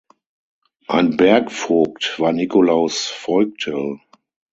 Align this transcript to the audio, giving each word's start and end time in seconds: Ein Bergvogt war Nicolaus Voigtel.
Ein 0.87 1.15
Bergvogt 1.15 2.19
war 2.19 2.33
Nicolaus 2.33 3.13
Voigtel. 3.27 3.99